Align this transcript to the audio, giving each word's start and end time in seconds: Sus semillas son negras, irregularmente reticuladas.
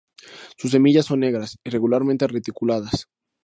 Sus 0.57 0.71
semillas 0.71 1.05
son 1.05 1.19
negras, 1.19 1.59
irregularmente 1.63 2.25
reticuladas. 2.25 3.05